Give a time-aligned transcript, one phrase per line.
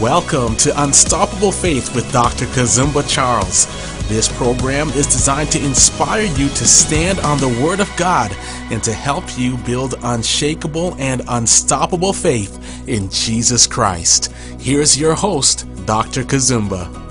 [0.00, 2.44] Welcome to Unstoppable Faith with Dr.
[2.46, 3.66] Kazumba Charles.
[4.08, 8.30] This program is designed to inspire you to stand on the Word of God
[8.70, 14.26] and to help you build unshakable and unstoppable faith in Jesus Christ.
[14.60, 16.22] Here's your host, Dr.
[16.22, 17.07] Kazumba.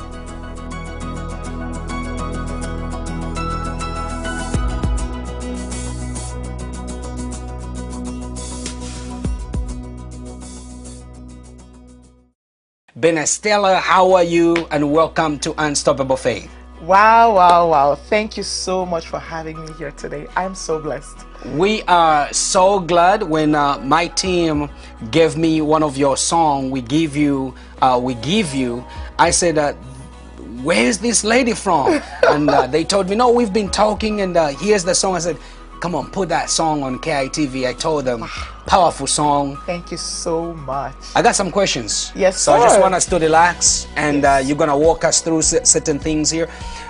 [13.00, 14.56] Benestella, how are you?
[14.72, 16.50] And welcome to Unstoppable Faith.
[16.82, 17.94] Wow, wow, wow.
[17.94, 20.26] Thank you so much for having me here today.
[20.36, 21.16] I'm so blessed.
[21.54, 24.72] We are so glad when uh, my team
[25.12, 26.72] gave me one of your song.
[26.72, 28.84] We give you, uh, we give you.
[29.20, 29.74] I said, uh,
[30.64, 34.48] "Where's this lady from?" and uh, they told me, "No, we've been talking, and uh,
[34.48, 35.38] here's the song." I said,
[35.80, 38.22] "Come on, put that song on KITV." I told them,
[38.66, 40.94] "Powerful song." Thank you so much.
[41.16, 42.12] I got some questions.
[42.16, 45.22] Yes, So I just want us to relax and uh, you're going to walk us
[45.22, 46.50] through cer- certain things here.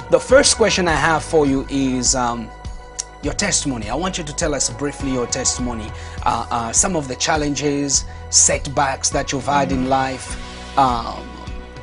[0.10, 2.50] The first question I have for you is um,
[3.24, 3.90] your testimony.
[3.90, 5.92] I want you to tell us briefly your testimony,
[6.26, 10.38] uh, uh, some of the challenges, setbacks that you've had in life.
[10.78, 11.24] Um,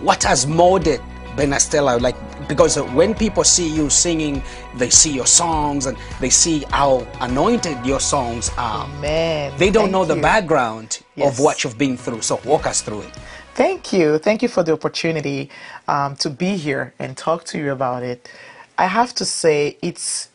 [0.00, 1.00] what has molded
[1.36, 2.00] Benestella?
[2.00, 2.16] Like,
[2.48, 4.42] because when people see you singing,
[4.76, 8.86] they see your songs and they see how anointed your songs are.
[9.00, 9.52] Man.
[9.58, 10.22] They don't thank know the you.
[10.22, 12.22] background of what you've been through.
[12.22, 13.12] So walk us through it.
[13.54, 14.18] Thank you.
[14.18, 15.48] Thank you for the opportunity
[15.86, 18.28] um, to be here and talk to you about it.
[18.76, 20.28] I have to say, it's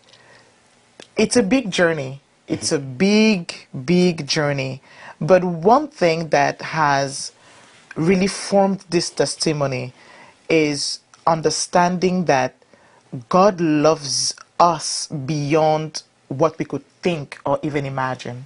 [1.17, 2.22] it's a big journey.
[2.47, 3.53] It's a big,
[3.86, 4.81] big journey.
[5.20, 7.33] But one thing that has
[7.95, 9.94] really formed this testimony
[10.50, 12.55] is understanding that
[13.30, 18.45] God loves us beyond what we could think or even imagine.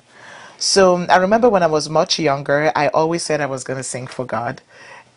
[0.57, 3.77] So um, I remember when I was much younger, I always said I was going
[3.77, 4.61] to sing for God.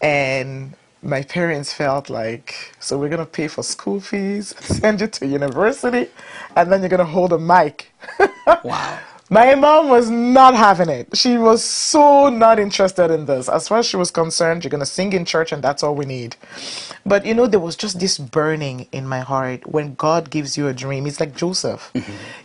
[0.02, 5.06] And my parents felt like, so we're going to pay for school fees, send you
[5.06, 6.08] to university,
[6.56, 7.92] and then you're going to hold a mic.
[8.64, 8.98] Wow.
[9.28, 11.16] My mom was not having it.
[11.16, 13.48] She was so not interested in this.
[13.48, 15.96] As far as she was concerned, you're going to sing in church and that's all
[15.96, 16.36] we need.
[17.04, 20.68] But you know, there was just this burning in my heart when God gives you
[20.68, 21.06] a dream.
[21.06, 21.90] It's like Joseph.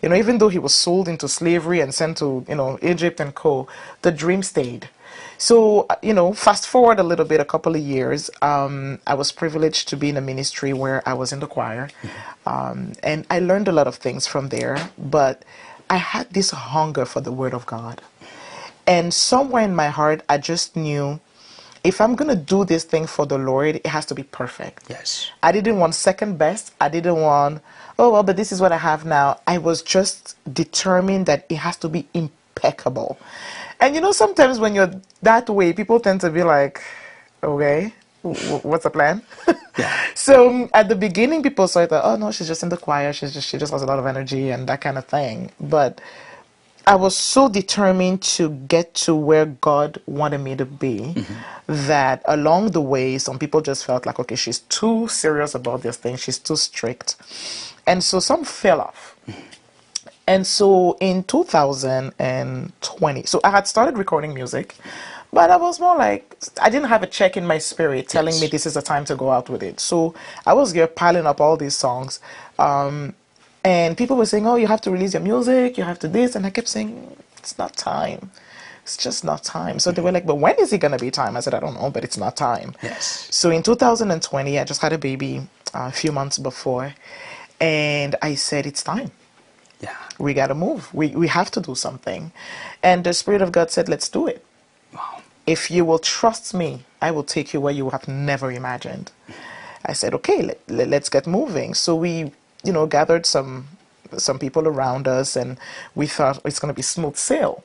[0.02, 3.20] You know, even though he was sold into slavery and sent to, you know, Egypt
[3.20, 3.68] and co,
[4.02, 4.90] the dream stayed.
[5.38, 9.32] So, you know, fast forward a little bit, a couple of years, um, I was
[9.32, 11.90] privileged to be in a ministry where I was in the choir.
[12.46, 15.44] Um, and I learned a lot of things from there, but
[15.92, 18.02] I had this hunger for the Word of God.
[18.88, 21.20] And somewhere in my heart, I just knew
[21.84, 24.86] if I'm going to do this thing for the Lord, it has to be perfect.
[24.90, 25.30] Yes.
[25.44, 26.74] I didn't want second best.
[26.80, 27.62] I didn't want,
[28.00, 29.42] oh, well, but this is what I have now.
[29.48, 33.20] I was just determined that it has to be impeccable.
[33.82, 34.94] And you know, sometimes when you're
[35.24, 36.82] that way, people tend to be like,
[37.44, 39.22] okay, what's the plan?
[39.78, 39.96] Yeah.
[40.16, 43.14] so um, at the beginning, people saw that, oh, no, she's just in the choir.
[43.14, 45.52] She's just, she just has a lot of energy and that kind of thing.
[45.62, 46.02] But
[46.86, 51.16] I was so determined to get to where God wanted me to be
[51.68, 55.96] that along the way, some people just felt like, okay, she's too serious about this
[55.98, 57.16] thing, she's too strict.
[57.88, 59.16] And so some fell off.
[60.28, 64.76] And so in 2020, so I had started recording music,
[65.34, 68.48] but I was more like, I didn't have a check in my spirit telling me
[68.48, 69.80] this is the time to go out with it.
[69.80, 70.16] So
[70.46, 72.20] I was here piling up all these songs.
[72.60, 73.16] Um,
[73.64, 76.36] and people were saying, oh, you have to release your music, you have to this.
[76.36, 78.32] And I kept saying, it's not time.
[78.84, 79.80] It's just not time.
[79.80, 81.38] So they were like, but when is it going to be time?
[81.38, 82.76] I said, I don't know, but it's not time.
[82.84, 83.28] Yes.
[83.32, 85.40] So in 2020, I just had a baby
[85.74, 86.96] uh, a few months before.
[87.62, 89.12] And I said, it's time
[89.82, 89.96] Yeah.
[90.20, 90.94] we got to move.
[90.94, 92.32] We, we have to do something.
[92.84, 94.46] And the Spirit of God said, let's do it.
[95.48, 99.12] If you will trust me, I will take you where you have never imagined.
[99.86, 101.74] I said, okay, let, let, let's get moving.
[101.74, 102.32] So we,
[102.64, 103.68] you know, gathered some
[104.18, 105.58] some people around us and
[105.96, 107.64] we thought it's going to be smooth sail.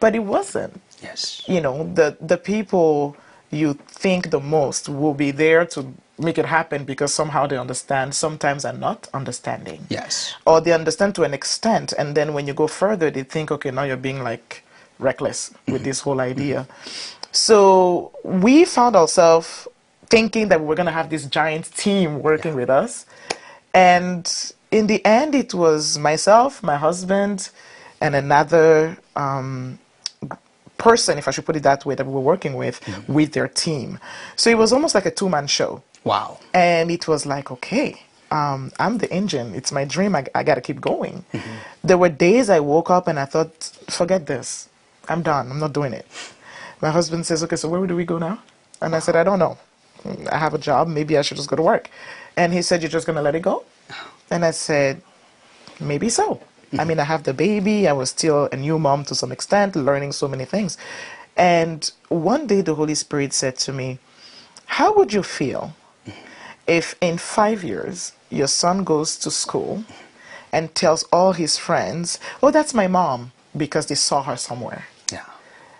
[0.00, 1.42] But it wasn't Yes.
[1.46, 3.16] you know the the people
[3.50, 8.14] you think the most will be there to make it happen because somehow they understand
[8.14, 10.34] sometimes are not understanding Yes.
[10.44, 13.70] or they understand to an extent and then when you go further they think okay
[13.70, 14.64] now you're being like
[14.98, 16.66] reckless with this whole idea
[17.32, 19.68] so we found ourselves
[20.06, 23.06] thinking that we were going to have this giant team working with us
[23.74, 27.50] and in the end it was myself my husband
[28.00, 29.78] and another um,
[30.78, 33.48] person, if I should put it that way, that we were working with, with their
[33.48, 33.98] team.
[34.36, 35.82] So it was almost like a two man show.
[36.04, 36.38] Wow.
[36.54, 38.00] And it was like, okay,
[38.30, 39.54] um, I'm the engine.
[39.54, 40.14] It's my dream.
[40.14, 41.24] I, I got to keep going.
[41.82, 44.68] There were days I woke up and I thought, forget this.
[45.08, 45.50] I'm done.
[45.50, 46.06] I'm not doing it.
[46.80, 48.40] My husband says, okay, so where do we go now?
[48.80, 49.58] And I said, I don't know.
[50.30, 50.88] I have a job.
[50.88, 51.90] Maybe I should just go to work.
[52.36, 53.64] And he said, You're just going to let it go?
[54.30, 55.02] And I said,
[55.80, 56.40] Maybe so.
[56.78, 57.88] I mean, I have the baby.
[57.88, 60.76] I was still a new mom to some extent, learning so many things.
[61.36, 63.98] And one day the Holy Spirit said to me,
[64.66, 65.74] How would you feel
[66.66, 69.84] if in five years your son goes to school
[70.52, 74.84] and tells all his friends, Oh, that's my mom, because they saw her somewhere?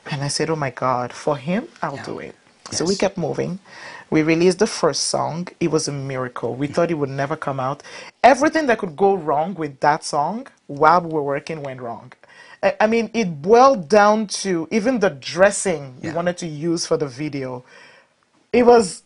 [0.08, 0.14] Yeah.
[0.14, 2.04] And I said, Oh my God, for him, I'll Yeah.
[2.04, 2.34] do it.
[2.72, 3.60] So we kept moving.
[4.10, 5.48] We released the first song.
[5.60, 6.54] It was a miracle.
[6.54, 7.82] We thought it would never come out.
[8.24, 12.12] Everything that could go wrong with that song while we were working went wrong.
[12.62, 16.96] I I mean, it boiled down to even the dressing we wanted to use for
[16.98, 17.64] the video.
[18.52, 19.04] It was,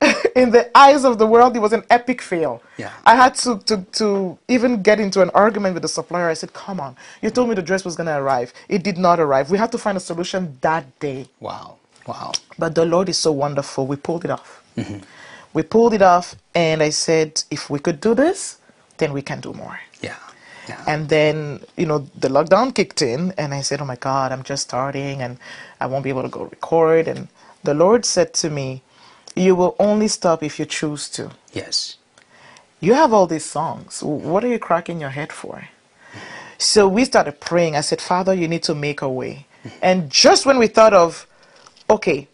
[0.36, 2.62] in the eyes of the world, it was an epic fail.
[2.78, 2.92] Yeah.
[3.04, 6.28] I had to, to, to even get into an argument with the supplier.
[6.28, 8.52] I said, Come on, you told me the dress was going to arrive.
[8.68, 9.50] It did not arrive.
[9.50, 11.28] We had to find a solution that day.
[11.40, 11.76] Wow.
[12.06, 12.32] Wow.
[12.58, 13.86] But the Lord is so wonderful.
[13.86, 14.62] We pulled it off.
[14.76, 14.98] Mm-hmm.
[15.52, 18.58] We pulled it off, and I said, if we could do this,
[18.98, 19.80] then we can do more.
[20.00, 20.16] Yeah.
[20.68, 20.82] Yeah.
[20.86, 24.44] And then, you know, the lockdown kicked in, and I said, oh my God, I'm
[24.44, 25.38] just starting, and
[25.80, 27.08] I won't be able to go record.
[27.08, 27.28] And
[27.64, 28.82] the Lord said to me,
[29.36, 31.30] you will only stop if you choose to.
[31.52, 31.96] yes.
[32.82, 34.02] You have all these songs.
[34.02, 35.68] What are you cracking your head for?
[36.56, 37.76] So we started praying.
[37.76, 39.46] I said, Father, you need to make a way.
[39.82, 41.26] And just when we thought of,
[41.90, 42.26] okay,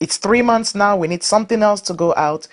[0.00, 2.48] it's three months now, we need something else to go out,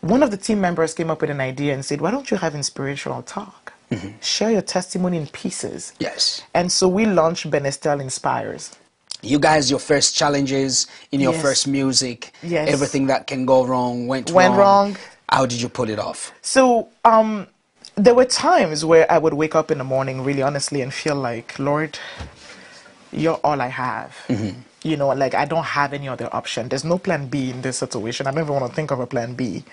[0.00, 2.36] one of the team members came up with an idea and said, Why don't you
[2.36, 3.72] have inspirational talk?
[3.90, 4.20] Mm-hmm.
[4.20, 5.92] Share your testimony in pieces.
[5.98, 6.42] Yes.
[6.54, 8.76] And so we launched Benestelle Inspires.
[9.22, 11.42] You guys, your first challenges in your Yes.
[11.42, 12.68] first music, Yes.
[12.68, 14.58] everything that can go wrong went, Went wrong.
[14.92, 14.96] wrong.
[15.28, 16.32] How did you pull it off?
[16.42, 17.46] So um,
[17.96, 21.16] there were times where I would wake up in the morning, really honestly, and feel
[21.16, 21.98] like, Lord,
[23.12, 24.14] you're all I have.
[24.82, 26.68] You know, like I don't have any other option.
[26.68, 28.28] There's no plan B in this situation.
[28.28, 29.64] I don't even want to think of a plan B.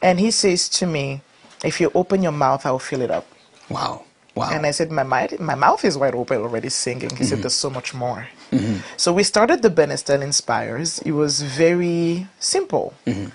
[0.00, 1.20] And he says to me,
[1.62, 3.26] if you open your mouth, I'll fill it up.
[3.68, 4.04] Wow.
[4.34, 4.50] Wow.
[4.52, 7.14] And I said, my, mind, my mouth is wide open already singing.
[7.14, 8.26] He said, there's so much more.
[8.54, 8.76] Mm-hmm.
[8.96, 10.98] So we started the Benestelle Inspires.
[11.00, 12.94] It was very simple.
[13.06, 13.28] Mm-hmm.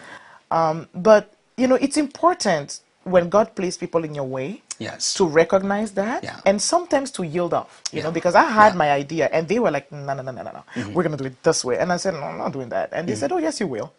[0.52, 5.14] Um, but, you know, it's important when God placed people in your way yes.
[5.16, 6.40] to recognize that Yeah.
[6.46, 8.78] and sometimes to yield off, you know, because I had Yeah.
[8.84, 10.94] my idea and they were like, no, no, no, no, no, no, mm-hmm.
[10.94, 11.78] we're going to do it this way.
[11.78, 12.90] And I said, no, I'm not doing that.
[12.94, 13.94] And they said, oh, yes, you will.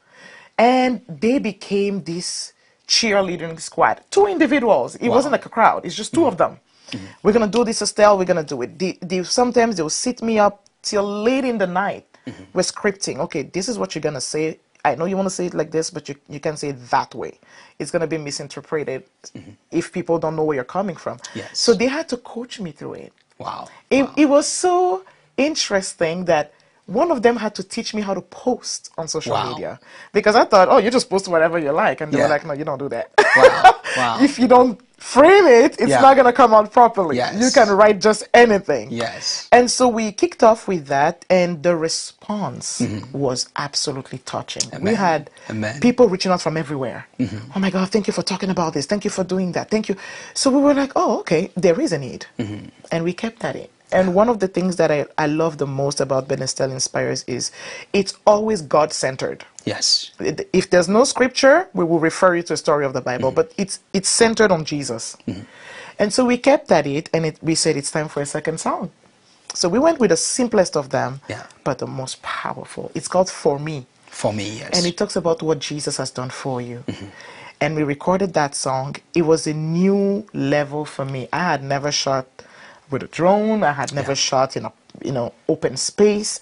[0.58, 2.52] And they became this
[2.86, 4.96] cheerleading squad, two individuals.
[4.96, 5.16] It Wow.
[5.16, 6.58] wasn't like a crowd, it's just 2 of them.
[7.22, 8.76] We're going to do this, Estelle, we're going to do it.
[8.76, 12.06] They, they, sometimes they'll sit me up till late in the night.
[12.26, 12.44] Mm-hmm.
[12.52, 13.18] We're scripting.
[13.18, 14.60] Okay, this is what you're going to say.
[14.84, 16.90] I know you want to say it like this, but you, you can say it
[16.90, 17.38] that way.
[17.78, 19.04] It's going to be misinterpreted
[19.34, 19.50] mm-hmm.
[19.70, 21.18] if people don't know where you're coming from.
[21.34, 21.58] Yes.
[21.58, 23.12] So they had to coach me through it.
[23.38, 23.68] wow.
[23.90, 24.14] It, wow.
[24.16, 25.04] it was so
[25.36, 26.52] interesting that
[26.86, 29.50] one of them had to teach me how to post on social Wow.
[29.52, 29.80] media
[30.12, 32.24] because I thought, oh, you just post whatever you like, and they Yeah.
[32.24, 33.10] were like, no, you don't do that.
[33.36, 33.74] Wow.
[33.96, 34.18] Wow.
[34.22, 36.00] if you don't frame it, it's Yeah.
[36.00, 37.16] not gonna come out properly.
[37.16, 37.34] Yes.
[37.42, 38.88] You can write just anything.
[38.92, 39.48] Yes.
[39.50, 42.82] And so we kicked off with that, and the response
[43.12, 44.62] was absolutely touching.
[44.70, 44.94] We Mm-hmm.
[44.94, 45.80] Had Amen.
[45.80, 47.06] people reaching out from everywhere.
[47.18, 47.52] Mm-hmm.
[47.56, 48.86] Oh my God, thank you for talking about this.
[48.86, 49.70] Thank you for doing that.
[49.70, 49.96] Thank you.
[50.34, 52.26] So we were like, oh, okay, there is a need.
[52.38, 52.66] Mm-hmm.
[52.92, 53.70] And we kept at it.
[53.92, 57.24] And one of the things that I, I love the most about Ben Benestelle Inspires
[57.26, 57.50] is
[57.92, 60.10] it's always God centered Yes.
[60.52, 63.36] if there's no scripture, we will refer you to a story of the Bible, mm-hmm.
[63.36, 65.16] but it's it's centered on Jesus.
[65.26, 65.42] Mm-hmm.
[65.98, 68.58] And so we kept at it, and it, we said it's time for a second
[68.58, 68.90] song.
[69.52, 71.44] So we went with the simplest of them, Yeah.
[71.64, 72.90] but the most powerful.
[72.94, 74.70] It's called For Me, For me, yes.
[74.72, 76.84] and it talks about what Jesus has done for you.
[76.86, 77.06] Mm-hmm.
[77.60, 78.96] And we recorded that song.
[79.14, 81.28] It was a new level for me.
[81.32, 82.26] I had never shot
[82.90, 83.62] with a drone.
[83.62, 84.72] I had never shot in a
[85.04, 86.40] you know open space.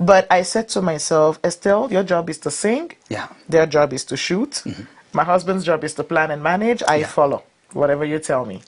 [0.00, 2.92] But I said to myself, Estelle, your job is to sing.
[3.08, 3.28] Yeah.
[3.48, 4.50] Their job is to shoot.
[4.64, 4.82] Mm-hmm.
[5.12, 6.82] My husband's job is to plan and manage.
[6.88, 7.06] I Yeah.
[7.06, 8.62] follow whatever you tell me.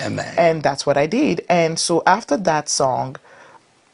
[0.00, 0.32] Amen.
[0.38, 1.44] And that's what I did.
[1.48, 3.16] And so after that song,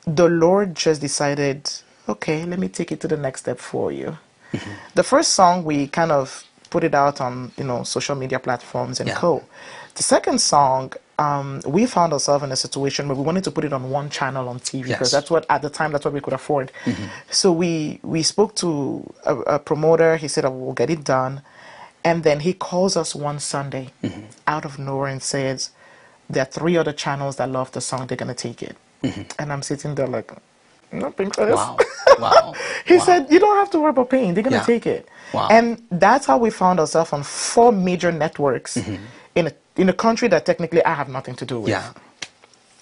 [0.06, 1.70] the Lord just decided,
[2.08, 4.18] okay, let me take it to the next step for you.
[4.52, 4.70] Mm-hmm.
[4.94, 9.00] The first song we kind of put it out on, you know, social media platforms
[9.00, 9.16] and Yeah.
[9.16, 9.42] co.
[9.94, 13.64] The second song, um, we found ourselves in a situation where we wanted to put
[13.64, 15.10] it on one channel on TV because Yes.
[15.12, 16.72] that's what at the time that's what we could afford.
[16.84, 17.04] Mm-hmm.
[17.30, 20.16] So we we spoke to a, a promoter.
[20.16, 21.42] He said, oh, "We'll get it done,"
[22.04, 24.22] and then he calls us one Sunday mm-hmm.
[24.46, 25.70] out of nowhere and says,
[26.28, 28.06] "There are three other channels that love the song.
[28.08, 29.22] They're gonna take it." Mm-hmm.
[29.38, 30.32] And I'm sitting there like,
[30.92, 31.76] "No paying for this." wow.
[32.18, 32.54] Wow.
[32.86, 33.04] He Wow.
[33.04, 34.34] said, "You don't have to worry about paying.
[34.34, 34.74] They're gonna Yeah.
[34.74, 35.48] take it." Wow.
[35.50, 38.76] And that's how we found ourselves on four major networks
[39.34, 41.70] in a in a country that technically I have nothing to do with.
[41.70, 41.92] Yeah.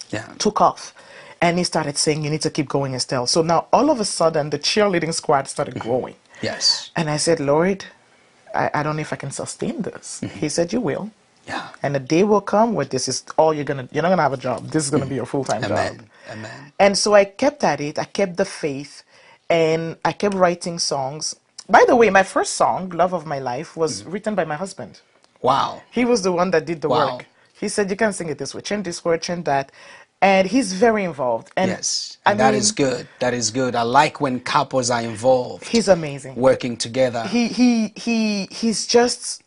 [0.09, 0.27] Yeah.
[0.37, 0.93] Took off,
[1.41, 4.05] and he started saying, "You need to keep going, Estelle." So now all of a
[4.05, 5.89] sudden, the cheerleading squad started mm-hmm.
[5.89, 6.15] growing.
[6.43, 6.91] Yes.
[6.95, 7.85] And I said, Lord,
[8.53, 10.19] I, I don't know if I can sustain this.
[10.21, 10.39] Mm-hmm.
[10.39, 11.09] He said, You will.
[11.47, 11.69] Yeah.
[11.81, 14.33] And a day will come where this is all you're gonna you're not gonna have
[14.33, 14.69] a job.
[14.69, 15.15] This is gonna be mm-hmm.
[15.17, 15.71] your full time job.
[15.71, 16.09] Amen.
[16.29, 16.73] Amen.
[16.79, 19.03] And so I kept at it, I kept the faith
[19.49, 21.35] and I kept writing songs.
[21.67, 25.01] By the way, my first song, Love of My Life, was written by my husband.
[25.43, 25.83] Wow.
[25.91, 27.17] He was the one that did the Wow.
[27.17, 27.27] work.
[27.53, 29.71] He said, You can sing it this way, change this word, change that.
[30.21, 31.51] And he's very involved.
[31.57, 32.17] And Yes.
[32.25, 33.07] I And that mean, is good.
[33.19, 33.75] That is good.
[33.75, 36.35] I like when couples are involved, He's amazing.
[36.37, 37.27] working together.
[37.29, 39.43] he he he he's just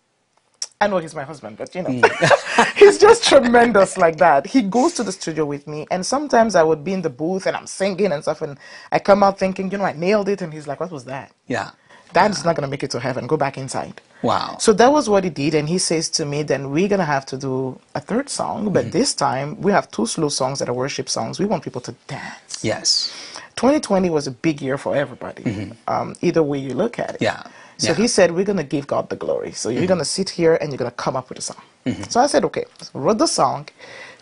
[0.81, 2.75] I know he's my husband, but you know, Mm.
[2.77, 4.47] he's just tremendous like that.
[4.47, 7.47] He goes to the studio with me, and sometimes I would be in the booth
[7.47, 8.59] and I'm singing and stuff, and
[8.93, 11.33] I come out thinking, you know, I nailed it, and he's like, "What was that?
[11.49, 11.71] yeah.
[12.13, 13.27] That's not gonna make it to heaven.
[13.27, 14.57] Go back inside." Wow.
[14.61, 17.27] So that was what he did, and he says to me, "Then we're gonna have
[17.27, 20.75] to do a third song, but this time we have two slow songs that are
[20.75, 21.39] worship songs.
[21.39, 23.13] We want people to dance." yes.
[23.57, 25.43] 2020 was a big year for everybody,
[25.89, 27.21] um, either way you look at it.
[27.23, 27.25] Mm-hmm.
[27.25, 27.43] Yeah,
[27.79, 27.93] So yeah.
[27.95, 28.03] Mm-hmm.
[28.03, 29.53] he said, We're going to give God the glory.
[29.53, 31.63] So you're going to sit here and you're going to come up with a song.
[32.11, 32.67] So I said, Okay.
[32.83, 33.69] So wrote the song,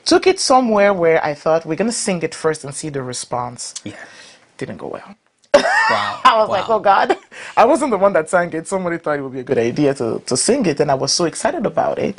[0.05, 3.03] took it somewhere where I thought we're going to sing it first and see the
[3.03, 3.75] response.
[3.85, 3.97] Yeah.
[4.57, 5.17] Didn't go well.
[5.89, 6.21] Wow.
[6.25, 6.55] I was wow.
[6.57, 7.17] like, Oh God.
[7.57, 8.67] I wasn't the one that sang it.
[8.69, 10.81] Somebody thought it would be a good idea to, to sing it.
[10.81, 12.19] And I was so excited about it.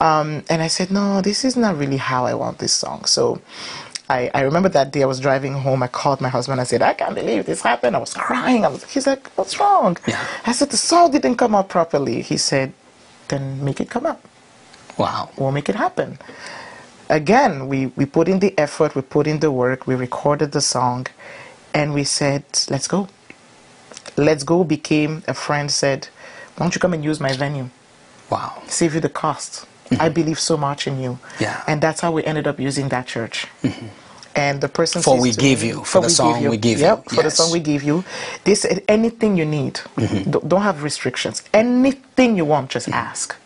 [0.00, 3.04] Um, and I said, No, this is not really how I want this song.
[3.06, 3.40] So
[4.10, 5.82] I, I remember that day I was driving home.
[5.82, 6.60] I called my husband.
[6.60, 7.96] I said, I can't believe this happened.
[7.96, 8.64] I was crying.
[8.64, 9.96] I was, he's like, What's wrong?
[10.06, 10.26] Yeah.
[10.46, 12.22] I said, The song didn't come out properly.
[12.22, 12.72] He said,
[13.28, 14.20] Then make it come out.
[14.98, 15.30] Wow.
[15.38, 16.18] We'll make it happen.
[17.10, 20.60] Again, we, we put in the effort, we put in the work, we recorded the
[20.60, 21.06] song,
[21.74, 23.08] and we said, Let's go.
[24.16, 26.08] Let's Go became a friend said,
[26.56, 27.68] Why don't you come and use my venue?
[28.30, 28.62] Wow.
[28.68, 29.66] Save you the cost.
[30.00, 31.18] I believe so much in you.
[31.38, 31.62] Yeah.
[31.66, 33.46] And that's how we ended up using that church.
[34.34, 36.86] And the person For We Give me- You, for the song We Give You.
[36.86, 38.02] Yep, for the song we give you.
[38.44, 39.74] They said anything you need.
[39.96, 40.30] Mm-hmm.
[40.48, 41.42] Don't, have restrictions.
[41.52, 42.94] Anything you want, just Mm-hmm.
[43.10, 43.36] ask.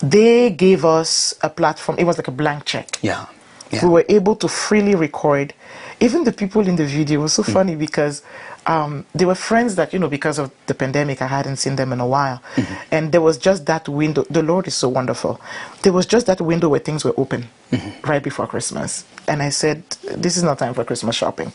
[0.00, 1.98] They gave us a platform.
[1.98, 3.26] It was like a blank check Yeah.
[3.70, 3.84] Yeah.
[3.84, 5.52] we were able to freely record.
[6.00, 7.52] Even the people in the video was so Mm.
[7.52, 8.22] funny because
[8.66, 11.92] um, they were friends that you know because of the pandemic I hadn't seen them
[11.92, 12.74] in a while, Mm-hmm.
[12.94, 14.24] and there was just that window.
[14.30, 15.40] The Lord is so wonderful.
[15.82, 18.06] There was just that window where things were open Mm-hmm.
[18.10, 19.82] right before Christmas, and I said,
[20.24, 21.52] "This is not time for Christmas shopping.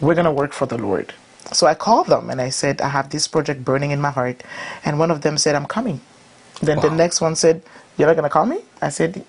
[0.00, 1.12] We're gonna work for the Lord."
[1.52, 4.42] So I called them and I said, "I have this project burning in my heart,"
[4.84, 6.00] and one of them said, "I'm coming."
[6.62, 7.62] Then the next one said,
[7.98, 9.22] "You're not gonna call me?" I said,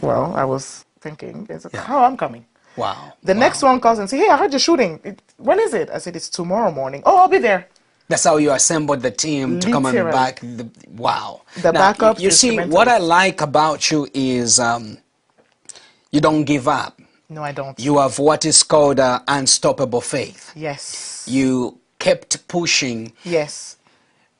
[0.00, 1.86] "Well, I was thinking, I said, Yeah.
[1.88, 2.44] "Oh, I'm coming."
[2.76, 3.12] Wow.
[3.22, 3.40] The Wow.
[3.40, 5.00] next one calls and say, "Hey, I heard you're shooting.
[5.04, 7.68] It, when is it?" I said, "It's tomorrow morning." Oh, I'll be there.
[8.08, 10.40] That's how you assembled the team to come and back.
[10.40, 11.42] The, wow.
[11.62, 14.98] The Now, backup You see, what I like about you is um,
[16.10, 17.00] you don't give up.
[17.30, 17.78] No, I don't.
[17.80, 20.52] You have what is called uh, unstoppable faith.
[20.54, 21.24] yes.
[21.26, 23.12] You kept pushing.
[23.24, 23.76] yes.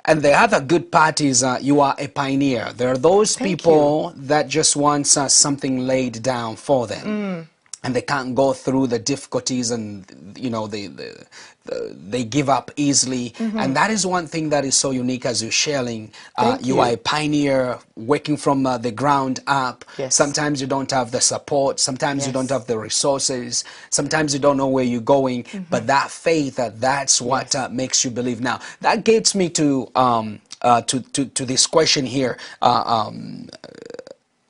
[0.04, 2.72] And the other good part is uh, you are a pioneer.
[2.74, 7.06] There are those Thank people that just want uh, something laid down for them.
[7.06, 7.46] Mm.
[7.84, 11.26] And they can't go through the difficulties and, you know, they, the
[11.64, 13.30] the, they give up easily.
[13.30, 13.58] Mm-hmm.
[13.58, 16.12] And that is one thing that is so unique as you're sharing.
[16.36, 16.80] Uh, you you.
[16.80, 19.84] are a pioneer working from uh, the ground up.
[19.98, 20.14] Yes.
[20.14, 21.80] Sometimes you don't have the support.
[21.80, 23.64] Sometimes you don't have the resources.
[23.90, 25.44] Sometimes you don't know where you're going.
[25.44, 25.64] Mm-hmm.
[25.70, 28.40] But that faith, uh, that's what uh, makes you believe.
[28.40, 32.38] Now, that gets me to um, uh, to, to to this question here.
[32.60, 33.48] Uh, um,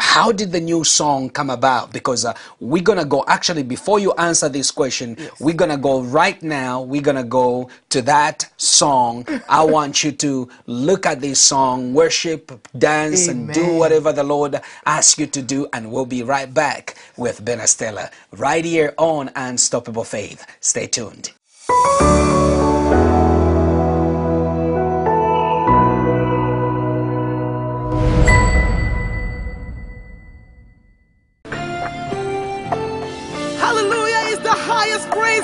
[0.03, 1.93] how did the new song come about?
[1.93, 3.25] Because uh, we're gonna go.
[3.29, 6.83] Actually, before you answer this question, we're gonna go right now.
[6.83, 9.25] We're gonna go to that song.
[9.49, 14.61] I want you to look at this song, worship, dance, and do whatever the Lord
[14.85, 15.69] asks you to do.
[15.73, 20.45] And we'll be right back with Ben Estella right here on Unstoppable Faith.
[20.61, 21.31] Stay tuned.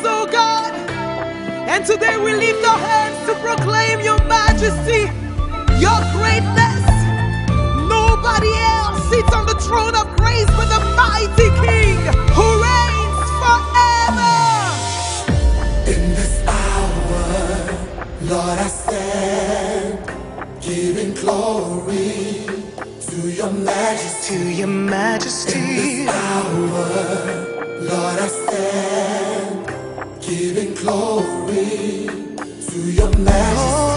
[0.01, 0.75] Praise, oh God.
[1.69, 5.11] And today we lift our hands to proclaim your majesty,
[5.81, 6.85] your greatness.
[7.89, 11.99] Nobody else sits on the throne of grace but the mighty King
[12.37, 14.37] who reigns forever.
[15.87, 17.79] In this hour,
[18.23, 19.99] Lord, I stand
[20.61, 22.47] giving glory
[23.01, 24.37] to your majesty.
[24.37, 25.59] To your majesty.
[25.59, 26.69] In this hour,
[27.81, 29.08] Lord, I stand
[30.29, 32.07] giving glory
[32.69, 33.88] to your majesty.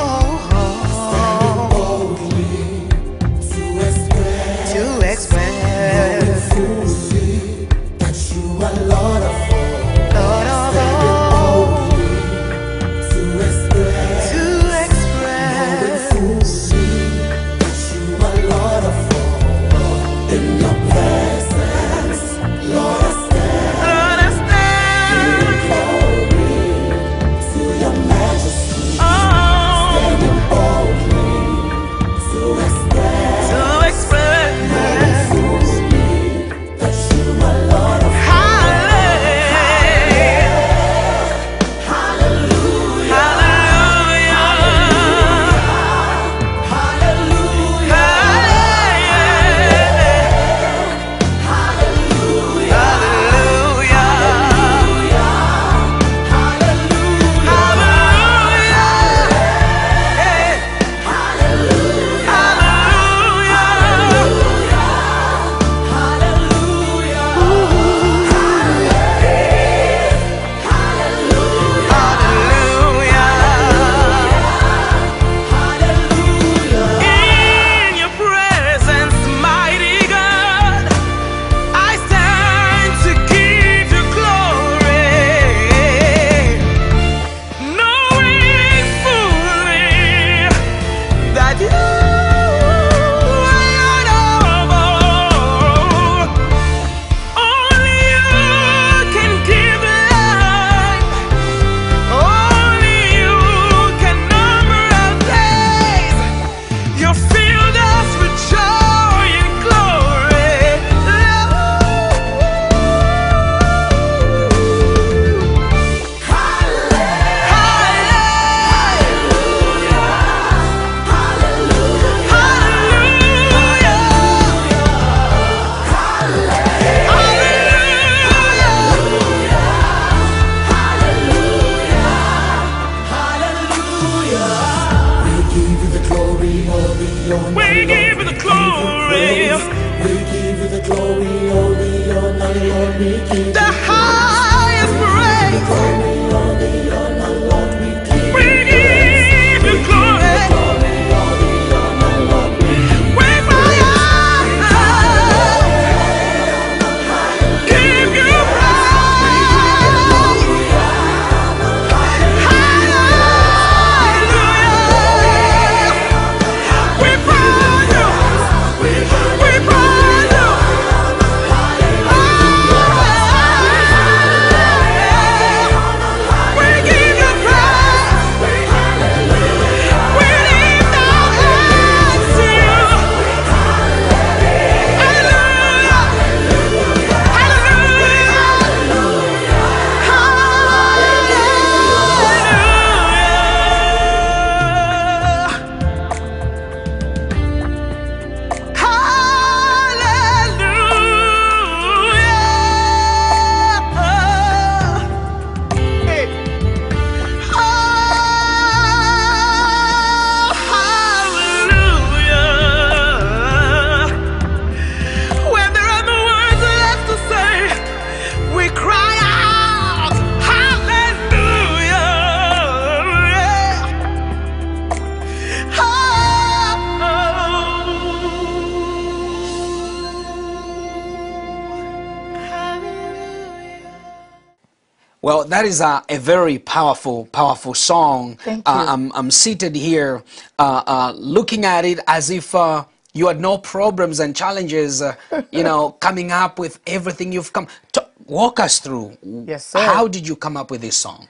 [235.62, 238.36] That is a, a very powerful, powerful song.
[238.38, 238.86] Thank Uh.
[238.88, 240.24] I'm, I'm seated here
[240.58, 245.16] uh, uh, looking at it as if uh, you had no problems and challenges, uh,
[245.52, 247.68] you know, coming up with everything you've come.
[247.94, 249.16] To, walk us through.
[249.24, 249.80] Yes, sir.
[249.82, 251.28] How did you come up with this song?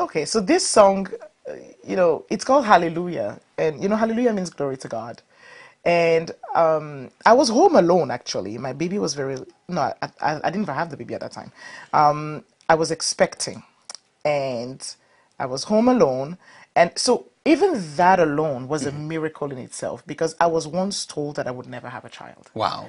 [0.00, 1.06] Okay, so this song,
[1.48, 1.54] uh,
[1.86, 3.38] you know, it's called Hallelujah.
[3.58, 5.22] And, you know, Hallelujah means glory to God.
[5.84, 8.58] And um, I was home alone, actually.
[8.58, 9.36] My baby was very,
[9.68, 11.52] no, I, I, I didn't even have the baby at that time.
[11.92, 13.62] Um, I was expecting.
[14.28, 14.80] And
[15.38, 16.38] I was home alone.
[16.76, 17.12] And so
[17.44, 21.52] even that alone was a miracle in itself because I was once told that I
[21.58, 22.46] would never have a child.
[22.54, 22.82] Wow.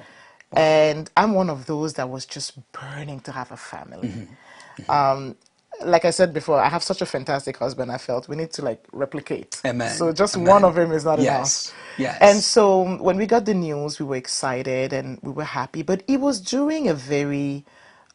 [0.54, 4.08] And I'm one of those that was just burning to have a family.
[4.08, 4.92] Mm-hmm.
[4.96, 5.36] Um,
[5.84, 7.92] like I said before, I have such a fantastic husband.
[7.92, 9.62] I felt we need to like replicate.
[9.66, 9.96] Amen.
[9.96, 10.46] So just Amen.
[10.48, 11.72] one of him is not Yes.
[11.72, 11.74] enough.
[11.98, 12.20] Yes.
[12.22, 15.82] And so when we got the news, we were excited and we were happy.
[15.82, 17.64] But it was during a very,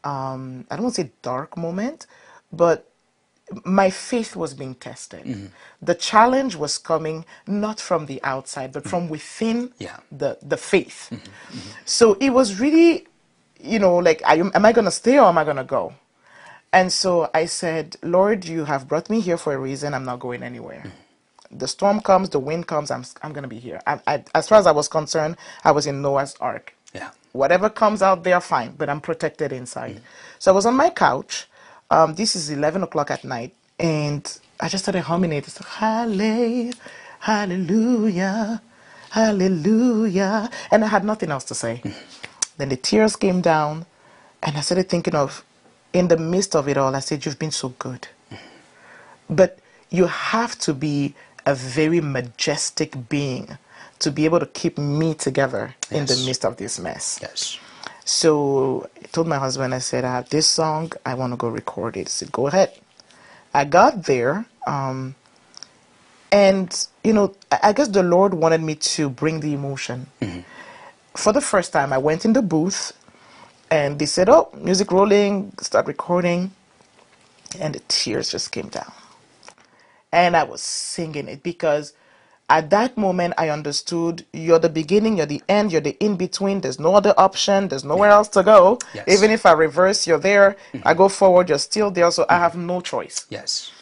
[0.04, 2.06] um, I don't want to say dark moment,
[2.52, 2.90] but
[3.64, 5.24] my faith was being tested.
[5.24, 5.46] Mm-hmm.
[5.82, 9.12] The challenge was coming not from the outside, but from mm-hmm.
[9.12, 9.98] within Yeah.
[10.10, 11.08] the, the faith.
[11.10, 11.58] Mm-hmm.
[11.58, 11.70] Mm-hmm.
[11.84, 13.06] So it was really,
[13.62, 15.94] you know, like, you, am I going to stay or am I going to go?
[16.72, 19.94] And so I said, Lord, you have brought me here for a reason.
[19.94, 20.84] I'm not going anywhere.
[21.50, 23.80] The storm comes, the wind comes, I'm, I'm going to be here.
[23.86, 26.74] I, I, as far as I was concerned, I was in Noah's ark.
[26.92, 27.10] Yeah.
[27.32, 30.00] Whatever comes out there, fine, but I'm protected inside.
[30.38, 31.46] So I was on my couch.
[31.90, 35.46] Um, this is 11 o'clock at night, and I just started humming it.
[35.48, 36.72] It's like, Halle-
[37.20, 38.62] Hallelujah,
[39.10, 40.50] Hallelujah.
[40.70, 41.82] And I had nothing else to say.
[42.58, 43.86] then the tears came down,
[44.42, 45.44] and I started thinking of,
[45.92, 48.08] in the midst of it all, I said, You've been so good.
[49.30, 49.58] But
[49.90, 51.14] you have to be
[51.46, 53.58] a very majestic being
[54.00, 56.26] to be able to keep me together in the Yes.
[56.26, 57.18] midst of this mess.
[57.22, 57.58] Yes.
[58.06, 61.48] So I told my husband, I said, I have this song, I want to go
[61.48, 62.08] record it.
[62.08, 62.72] He said, Go ahead.
[63.54, 65.16] I got there, um,
[66.32, 70.08] and you know, I I guess the Lord wanted me to bring the emotion.
[71.16, 72.92] For the first time, I went in the booth,
[73.70, 76.52] and they said, "Oh, music rolling, start recording,"
[77.58, 78.92] and the tears just came down
[80.12, 81.92] and I was singing it because
[82.48, 86.60] at that moment I understood you're the beginning, you're the end, you're the in between.
[86.60, 87.68] There's no other option.
[87.68, 88.78] There's nowhere else to go.
[88.94, 89.08] Yes.
[89.08, 90.56] Even if I reverse, you're there.
[90.72, 90.98] I mm-hmm.
[90.98, 92.10] go forward, you're still there.
[92.10, 92.42] So I mm-hmm.
[92.42, 93.26] have no choice.
[93.30, 93.72] Yes.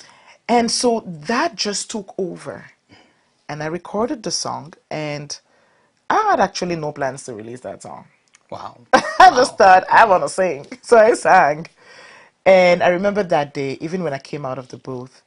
[0.49, 2.71] And so that just took over.
[2.91, 3.01] Mm-hmm.
[3.49, 5.39] And I recorded the song, and
[6.09, 8.07] I had actually no plans to release that song.
[8.51, 8.79] Wow.
[8.93, 11.67] I just thought I want to sing, so I sang.
[12.47, 15.23] And I remember that day, even when I came out of the booth,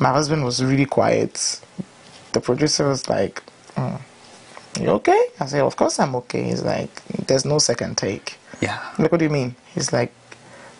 [0.00, 1.60] my husband was really quiet.
[2.32, 3.42] The producer was like,
[3.76, 4.00] "Mm,
[4.80, 6.90] "You okay?" I said, "Of course I'm okay." He's like,
[7.26, 8.78] "There's no second take." Yeah.
[8.98, 9.56] Like, what do you mean?
[9.74, 10.12] He's like,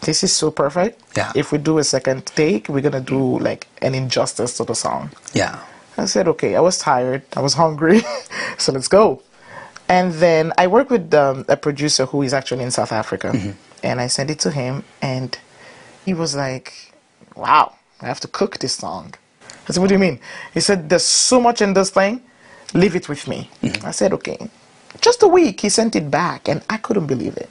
[0.02, 1.00] "This is so perfect.
[1.16, 1.32] Yeah.
[1.34, 5.10] If we do a second take, we're gonna do like an injustice to the song."
[5.34, 5.58] Yeah.
[5.98, 8.00] I said, okay, I was tired, I was hungry,
[8.58, 9.22] so let's go.
[9.88, 14.00] And then I work with um, a producer who is actually in South Africa, and
[14.00, 15.36] I sent it to him, and
[16.06, 16.92] he was like,
[17.36, 19.14] wow, I have to cook this song.
[19.68, 20.20] I said, what do you mean?
[20.54, 22.22] He said, there's so much in this thing
[22.74, 23.50] leave it with me.
[23.84, 24.48] I said, okay.
[25.00, 27.48] Just a week, he sent it back, and I couldn't believe it.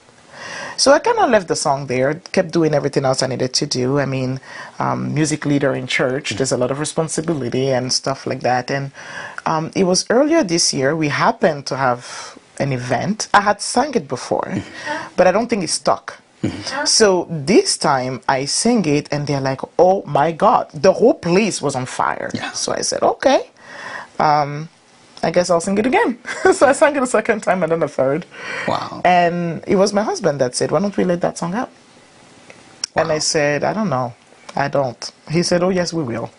[0.78, 3.66] So I kind of left the song there, kept doing everything else I needed to
[3.66, 4.00] do.
[4.00, 4.40] I mean,
[4.80, 8.72] um, music leader in church, there's a lot of responsibility and stuff like that.
[8.72, 8.92] And
[9.46, 13.28] um, it was earlier this year, we happened to have an event.
[13.34, 14.64] I had sung it before,
[15.18, 16.22] but I don't think it stuck.
[16.86, 21.62] So this time I sing it and they're like, oh my God, the whole place
[21.62, 22.30] was on fire.
[22.34, 22.52] Yeah.
[22.52, 23.50] So I said, okay,
[24.20, 24.70] um,
[25.22, 26.18] I guess I'll sing it again.
[26.54, 28.26] so I sang it a second time and then a third.
[28.68, 29.02] Wow.
[29.04, 31.70] And it was my husband that said, why don't we let that song out?
[32.96, 34.14] And I said, I don't know.
[34.56, 35.12] I don't.
[35.30, 36.32] He said, oh, yes, we will.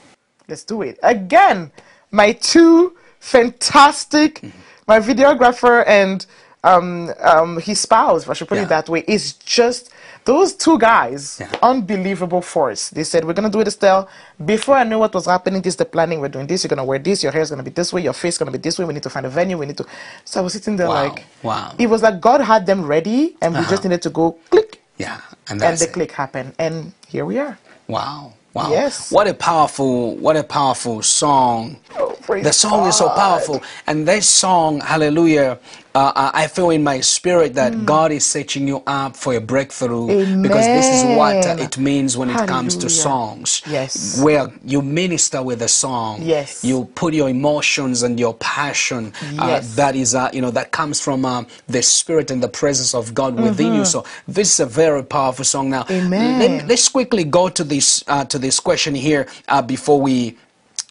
[0.49, 0.99] Let's do it.
[1.03, 1.71] Again,
[2.11, 4.43] my two fantastic,
[4.87, 6.27] my videographer and
[6.65, 8.65] um, um, his spouse, if I should put Yeah.
[8.65, 9.91] it that way, is just
[10.27, 11.49] those two guys, Yeah.
[11.63, 12.91] unbelievable force.
[12.91, 14.09] They said, We're going to do it, Estelle.
[14.45, 16.21] Before I knew what was happening, this is the planning.
[16.21, 16.63] We're doing this.
[16.63, 17.23] You're going to wear this.
[17.23, 18.03] Your hair's going to be this way.
[18.03, 18.85] Your face is going to be this way.
[18.85, 19.57] We need to find a venue.
[19.57, 19.87] We need to.
[20.25, 20.95] So I was sitting there Wow.
[21.05, 21.73] like, Wow.
[21.79, 25.21] It was like God had them ready, and we just needed to go click, Yeah.
[25.49, 25.93] And and the it.
[25.95, 26.53] click happened.
[26.59, 27.59] And here we are.
[27.89, 28.35] Wow.
[28.53, 28.71] Wow.
[28.71, 29.11] Yes.
[29.13, 31.77] What a powerful, what a powerful song.
[31.97, 33.63] Oh, the song is so powerful.
[33.87, 35.59] And this song, hallelujah,
[35.95, 39.41] uh, uh, I feel in my spirit that God is setting you up for a
[39.41, 40.07] breakthrough
[40.43, 41.65] because this is what uh, Mm.
[41.65, 43.63] It means when it comes to songs.
[43.67, 44.21] Yes.
[44.23, 46.21] Where you minister with a song.
[46.23, 46.65] Yes.
[46.65, 49.75] You put your emotions and your passion uh, Yes.
[49.77, 53.13] that is, uh, you know, that comes from uh, the spirit and the presence of
[53.15, 53.85] God within you.
[53.85, 55.71] So this is a very powerful song.
[55.71, 56.13] Now, Mm-hmm.
[56.15, 56.39] Amen.
[56.59, 60.37] let, let's quickly go to this uh, to this question here uh, before we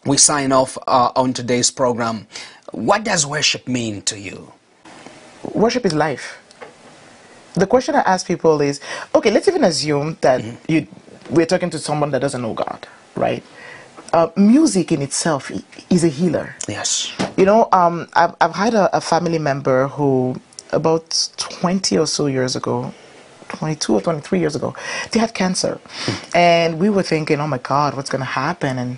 [0.05, 2.27] we sign off uh, on today's program.
[2.71, 4.51] What does worship mean to you?
[5.43, 6.37] Worship is life.
[7.55, 8.79] The question I ask people is,
[9.15, 10.87] okay, let's even assume that you
[11.29, 13.43] we're talking to someone that doesn't know God, right?
[14.13, 15.51] Uh, music in itself
[15.89, 16.55] is a healer.
[16.67, 17.13] Yes.
[17.37, 20.35] You know, um, I've, I've had a, a family member who,
[20.71, 22.91] about 20 or so years ago,
[23.49, 24.75] 22 or 23 years ago,
[25.11, 25.79] they had cancer.
[26.33, 28.79] And we were thinking, oh my God, what's going to happen?
[28.79, 28.97] And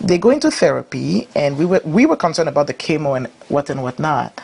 [0.00, 3.70] they go into therapy, and we were, we were concerned about the chemo and what
[3.70, 4.38] and what not.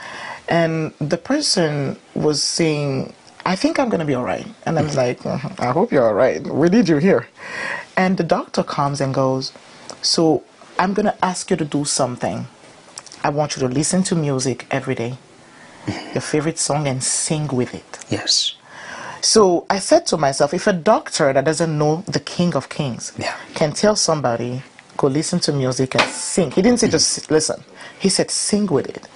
[0.50, 3.14] And the person was saying,
[3.46, 4.46] I think I'm going to be all right.
[4.66, 5.28] And I was mm-hmm.
[5.28, 6.42] like, "Mhm, I hope you're all right.
[6.44, 7.28] We need you here.
[7.96, 9.52] And the doctor comes and goes,
[10.02, 10.42] So
[10.78, 12.46] I'm going to ask you to do something.
[13.22, 15.18] I want you to listen to music every day,
[15.86, 16.14] mm-hmm.
[16.14, 17.98] your favorite song, and sing with it.
[18.08, 18.56] Yes.
[19.20, 23.12] So I said to myself, if a doctor that doesn't know the King of Kings
[23.18, 23.36] Yeah.
[23.54, 24.62] can tell somebody,
[24.96, 27.34] go listen to music and sing, he didn't say just mm-hmm.
[27.34, 27.62] listen,
[27.98, 29.06] he said sing with it.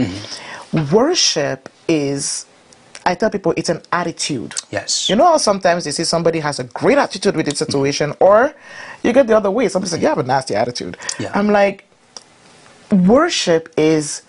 [0.93, 2.47] Worship is,
[3.07, 4.55] I tell people, it's an attitude.
[4.71, 5.09] Yes.
[5.09, 8.25] You know how sometimes they see somebody has a great attitude with the situation, mm-hmm.
[8.25, 8.55] or
[9.03, 9.69] you get the other way.
[9.69, 10.97] Somebody says, You have a nasty attitude.
[11.19, 11.31] Yeah.
[11.35, 11.85] I'm like,
[12.91, 14.23] worship is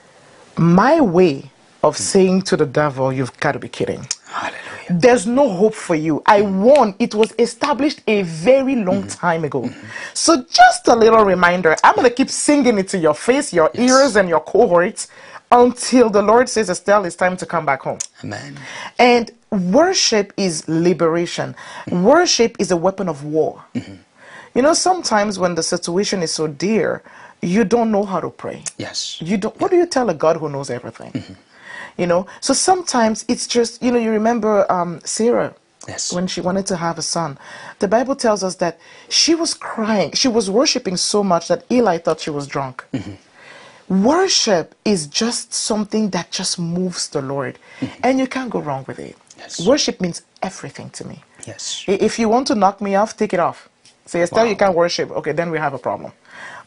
[0.58, 1.50] my way
[1.84, 2.00] of mm.
[2.00, 4.06] saying to the devil, You've got to be kidding.
[4.28, 4.62] Hallelujah.
[4.90, 6.22] There's no hope for you.
[6.28, 6.62] I mm.
[6.62, 6.96] won.
[7.00, 9.08] It was established a very long mm-hmm.
[9.08, 9.64] time ago.
[9.64, 9.88] Mm-hmm.
[10.14, 13.72] So, just a little reminder I'm going to keep singing it to your face, your
[13.74, 15.08] ears, and your cohorts
[15.56, 18.00] until the Lord says, Estelle, it's time to come back home.
[18.24, 18.60] Amen.
[19.00, 21.56] And worship is liberation.
[21.90, 23.64] Worship is a weapon of war.
[23.74, 23.96] Mm-hmm.
[24.54, 27.04] You know, sometimes when the situation is so dear,
[27.42, 28.64] you don't know how to pray.
[28.78, 29.22] Yes.
[29.22, 29.60] You don't.
[29.60, 31.12] What do you tell a God who knows everything?
[31.12, 31.34] Mm-hmm.
[31.98, 32.26] You know.
[32.42, 34.00] So sometimes it's just you know.
[34.00, 35.54] You remember um, Sarah.
[35.88, 36.12] Yes.
[36.12, 37.38] When she wanted to have a son,
[37.78, 40.14] the Bible tells us that she was crying.
[40.14, 42.84] She was worshiping so much that Eli thought she was drunk.
[42.92, 43.14] Mm-hmm.
[43.88, 48.02] Worship is just something that just moves the Lord, mm-hmm.
[48.04, 49.16] and you can't go wrong with it.
[49.38, 49.66] Yes.
[49.66, 51.24] Worship means everything to me.
[51.46, 51.84] Yes.
[51.88, 53.70] If you want to knock me off, take it off.
[54.06, 54.50] Say, Estelle, Wow.
[54.50, 55.12] you can't worship.
[55.12, 56.12] Okay, then we have a problem.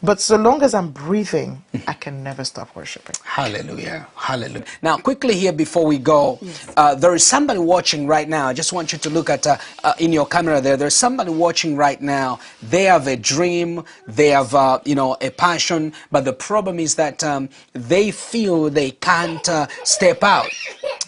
[0.02, 3.16] But so long as I'm breathing, I can never stop worshiping.
[3.24, 4.06] Hallelujah.
[4.14, 4.64] Hallelujah.
[4.80, 6.38] Now, quickly here before we go,
[6.76, 8.46] uh, there is somebody watching right now.
[8.46, 10.76] I just want you to look at uh, uh, in your camera there.
[10.76, 12.38] There's somebody watching right now.
[12.62, 13.84] They have a dream.
[14.06, 15.92] They have, uh, you know, a passion.
[16.12, 20.46] But the problem is that um, they feel they can't uh, step out.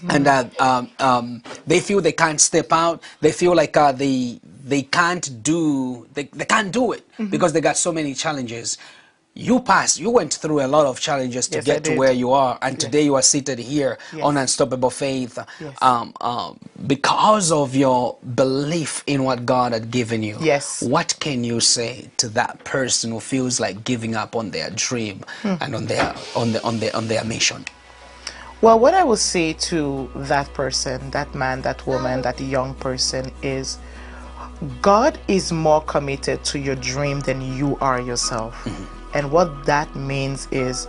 [0.08, 3.02] And uh, um, um, they feel they can't step out.
[3.20, 7.60] They feel like uh, they they can't do they, they can't do it because they
[7.60, 8.49] got so many challenges.
[9.32, 10.00] You passed.
[10.00, 12.78] You went through a lot of challenges to Yes, get to where you are, and
[12.80, 14.24] today you are seated here Yes.
[14.24, 15.76] on Unstoppable Faith, Yes.
[15.80, 20.36] um, um, because of your belief in what God had given you.
[20.40, 20.82] Yes.
[20.82, 25.22] What can you say to that person who feels like giving up on their dream
[25.42, 25.54] Hmm.
[25.60, 27.64] and on their on the on their on their mission?
[28.62, 33.30] Well, what I would say to that person, that man, that woman, that young person
[33.42, 33.78] is
[34.82, 38.54] God is more committed to your dream than you are yourself.
[38.64, 39.16] Mm-hmm.
[39.16, 40.86] And what that means is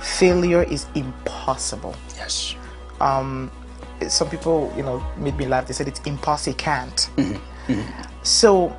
[0.00, 1.94] failure is impossible.
[2.16, 2.56] Yes.
[3.00, 3.50] Um,
[4.08, 5.66] some people, you know, made me laugh.
[5.66, 7.10] They said it's impossible, can't.
[7.16, 7.72] Mm-hmm.
[7.72, 8.02] Mm-hmm.
[8.22, 8.76] So,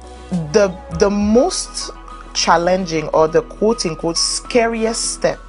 [0.52, 1.92] the the most
[2.34, 5.40] challenging or the quote unquote scariest step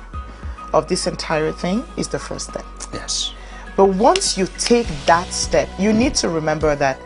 [0.72, 2.64] of this entire thing is the first step.
[2.92, 3.32] Yes.
[3.76, 6.98] But once you take that step, you need to remember that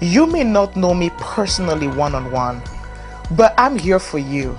[0.00, 2.62] you may not know me personally one on one,
[3.32, 4.56] but I'm here for you.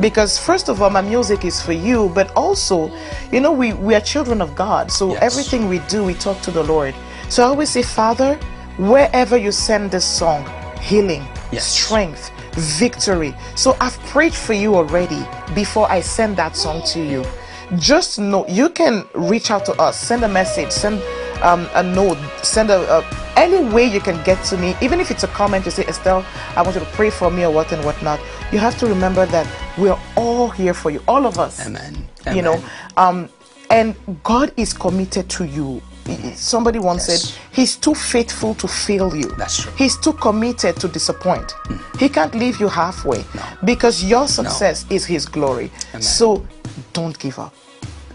[0.00, 2.90] Because, first of all, my music is for you, but also,
[3.32, 4.90] you know, we, we are children of God.
[4.90, 5.22] So Yes.
[5.22, 6.94] everything we do, we talk to the Lord.
[7.28, 8.34] So I always say, Father,
[8.76, 10.44] wherever you send this song,
[10.82, 11.66] healing, Yes.
[11.66, 13.34] strength, victory.
[13.54, 17.24] So I've prayed for you already before I send that song to you.
[17.76, 21.02] Just know you can reach out to us, send a message, send
[21.42, 23.02] um, a note, send a, a
[23.36, 26.24] any way you can get to me, even if it's a comment to say, Estelle,
[26.56, 28.18] I want you to pray for me or what and whatnot.
[28.52, 29.46] You have to remember that
[29.78, 31.64] we're all here for you, all of us.
[31.66, 32.08] Amen.
[32.32, 32.62] You know,
[32.96, 33.28] um,
[33.70, 35.82] and God is committed to you.
[36.34, 37.22] Somebody once Yes.
[37.22, 39.24] said, He's too faithful to fail you.
[39.36, 39.72] That's true.
[39.76, 41.52] He's too committed to disappoint.
[41.98, 43.42] He can't leave you halfway No.
[43.64, 45.70] because your success is His glory.
[45.90, 46.02] Amen.
[46.02, 46.46] So
[46.92, 47.52] don't give up.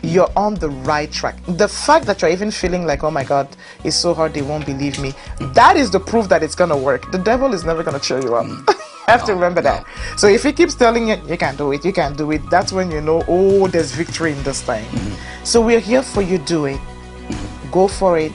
[0.03, 1.37] You're on the right track.
[1.47, 3.47] The fact that you're even feeling like, oh my God,
[3.83, 5.13] it's so hard, they won't believe me,
[5.53, 7.11] that is the proof that it's going to work.
[7.11, 8.45] The devil is never going to cheer you up.
[8.45, 8.67] Mm.
[8.67, 8.75] you
[9.07, 9.85] have to No, remember that.
[10.17, 12.71] So if he keeps telling you, you can't do it, you can't do it, that's
[12.73, 14.85] when you know, oh, there's victory in this thing.
[14.85, 15.43] Mm-hmm.
[15.45, 16.77] So we're here for you, do it.
[16.77, 17.71] Mm-hmm.
[17.71, 18.31] Go for it.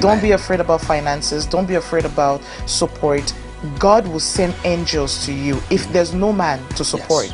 [0.00, 1.46] Don't be afraid about finances.
[1.46, 3.32] Don't be afraid about support.
[3.78, 5.60] God will send angels to you.
[5.70, 7.32] If there's no man to support,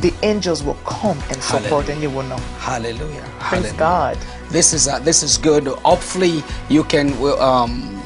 [0.00, 1.92] the angels will come and support, Hallelujah.
[1.92, 2.38] and you will know.
[2.58, 3.24] Hallelujah.
[3.38, 3.78] Praise Hallelujah.
[3.78, 4.18] God.
[4.50, 5.66] This is uh, this is good.
[5.66, 8.02] Hopefully, you can um,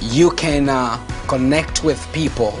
[0.00, 2.52] you can uh, connect with people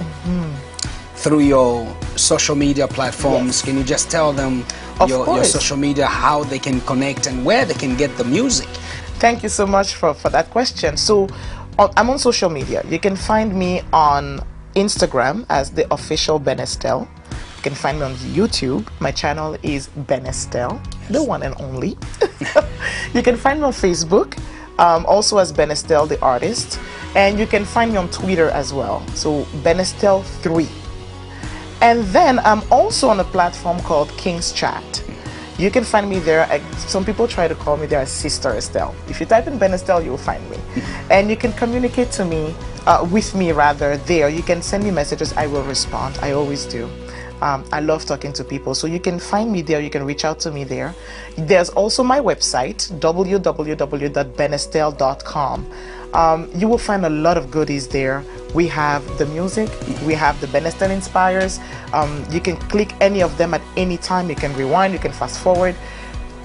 [1.14, 3.58] through your social media platforms.
[3.58, 3.62] Yes.
[3.62, 4.64] Can you just tell them
[5.06, 8.68] your, your social media how they can connect and where they can get the music?
[9.18, 10.96] Thank you so much for, for that question.
[10.96, 11.28] So,
[11.78, 12.84] on, I'm on social media.
[12.88, 14.40] You can find me on
[14.74, 17.08] Instagram as the official Benestelle.
[17.58, 18.86] You can find me on YouTube.
[19.00, 21.98] My channel is Ben Benestelle, the one and only.
[23.14, 24.38] you can find me on Facebook,
[24.78, 26.78] um, also as Benestelle, the artist.
[27.16, 29.04] And you can find me on Twitter as well.
[29.08, 30.68] So, Benestel3.
[31.80, 35.02] And then I'm also on a platform called King's Chat.
[35.58, 36.44] You can find me there.
[36.44, 38.94] I, some people try to call me their sister Estelle.
[39.08, 40.58] If you type in Ben Estelle, you'll find me.
[41.10, 42.54] And you can communicate to me,
[42.86, 44.28] uh, with me rather, there.
[44.28, 45.32] You can send me messages.
[45.32, 46.20] I will respond.
[46.22, 46.88] I always do.
[47.40, 48.74] Um, I love talking to people.
[48.74, 49.80] So you can find me there.
[49.80, 50.94] You can reach out to me there.
[51.36, 55.72] There's also my website, www.benestelle.com.
[56.14, 58.24] Um, you will find a lot of goodies there.
[58.54, 59.68] We have the music,
[60.06, 61.60] we have the Benestelle Inspires.
[61.92, 64.30] Um, you can click any of them at any time.
[64.30, 65.76] You can rewind, you can fast forward.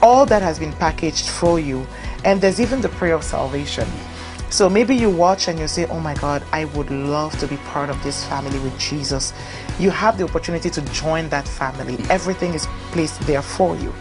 [0.01, 1.87] All that has been packaged for you.
[2.25, 3.87] And there's even the prayer of salvation.
[4.49, 7.57] So maybe you watch and you say, Oh my God, I would love to be
[7.57, 9.33] part of this family with Jesus.
[9.79, 11.97] You have the opportunity to join that family.
[12.09, 13.93] Everything is placed there for you.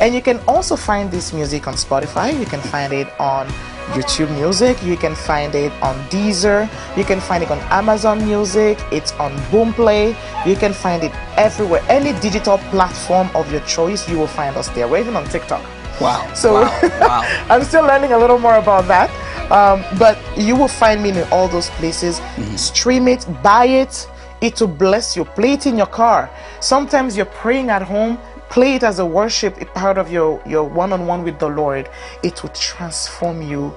[0.00, 2.38] And you can also find this music on Spotify.
[2.38, 3.46] You can find it on
[3.92, 4.82] YouTube Music.
[4.82, 6.68] You can find it on Deezer.
[6.96, 8.78] You can find it on Amazon Music.
[8.92, 10.16] It's on Boomplay.
[10.46, 11.82] You can find it everywhere.
[11.88, 14.88] Any digital platform of your choice, you will find us there.
[14.88, 15.62] We're even on TikTok.
[16.00, 16.32] Wow.
[16.34, 16.80] So wow.
[17.00, 17.44] wow.
[17.48, 19.10] I'm still learning a little more about that.
[19.50, 22.20] Um, but you will find me in all those places.
[22.56, 24.08] Stream it, buy it.
[24.40, 25.24] It will bless you.
[25.26, 26.30] Play it in your car.
[26.60, 28.18] Sometimes you're praying at home.
[28.48, 31.88] Play it as a worship part of your, your one-on-one with the Lord.
[32.22, 33.74] It will transform you.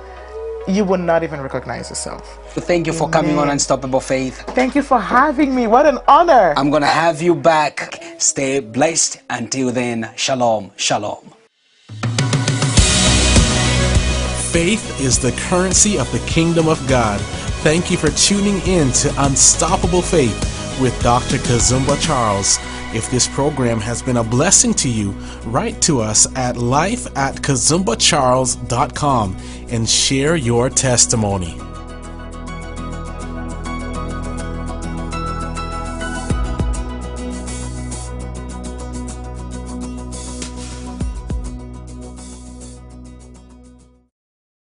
[0.66, 2.40] You will not even recognize yourself.
[2.54, 4.44] Thank you for coming on Unstoppable Faith.
[4.56, 5.68] Thank you for having me.
[5.68, 6.54] What an honor.
[6.56, 8.02] I'm gonna have you back.
[8.18, 9.22] Stay blessed.
[9.30, 11.34] Until then, shalom, shalom.
[14.54, 17.20] Faith is the currency of the kingdom of God.
[17.64, 21.38] Thank you for tuning in to Unstoppable Faith with Dr.
[21.38, 22.60] Kazumba Charles.
[22.94, 25.12] If this program has been a blessing to you,
[25.46, 29.38] write to us at life at kazumbacharles.com
[29.70, 31.58] and share your testimony.